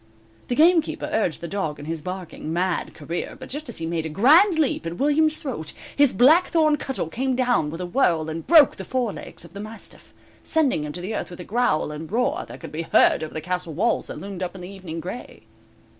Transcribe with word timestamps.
The 0.47 0.55
gamekeeper 0.55 1.07
urged 1.13 1.41
the 1.41 1.47
dog 1.47 1.77
in 1.77 1.85
his 1.85 2.01
barking, 2.01 2.51
mad 2.51 2.95
career, 2.95 3.35
but 3.39 3.49
just 3.49 3.69
as 3.69 3.77
he 3.77 3.85
made 3.85 4.07
a 4.07 4.09
grand 4.09 4.57
leap 4.57 4.87
at 4.87 4.97
William's 4.97 5.37
throat, 5.37 5.73
his 5.95 6.11
blackthorn 6.11 6.77
cudgel 6.77 7.07
came 7.07 7.35
down 7.35 7.69
with 7.69 7.81
a 7.81 7.85
whirl 7.85 8.27
and 8.27 8.47
broke 8.47 8.77
the 8.77 8.83
forelegs 8.83 9.45
of 9.45 9.53
the 9.53 9.59
mastiff, 9.59 10.11
sending 10.41 10.85
him 10.85 10.91
to 10.93 11.13
earth 11.13 11.29
with 11.29 11.39
a 11.39 11.43
growl 11.43 11.91
and 11.91 12.11
roar 12.11 12.45
that 12.47 12.59
could 12.59 12.71
be 12.71 12.81
heard 12.81 13.23
over 13.23 13.35
the 13.35 13.41
castle 13.41 13.75
walls 13.75 14.07
that 14.07 14.17
loomed 14.19 14.41
up 14.41 14.55
in 14.55 14.61
the 14.61 14.67
evening 14.69 14.99
gray. 15.01 15.43